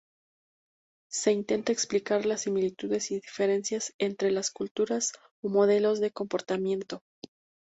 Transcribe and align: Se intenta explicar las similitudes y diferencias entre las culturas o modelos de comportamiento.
Se 1.11 1.31
intenta 1.31 1.71
explicar 1.71 2.25
las 2.25 2.41
similitudes 2.41 3.11
y 3.11 3.19
diferencias 3.19 3.93
entre 3.99 4.31
las 4.31 4.49
culturas 4.49 5.11
o 5.43 5.49
modelos 5.49 5.99
de 5.99 6.09
comportamiento. 6.09 7.03